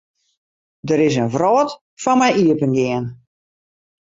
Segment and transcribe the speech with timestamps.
[0.87, 1.69] Der is in wrâld
[2.01, 3.05] foar my iepengien.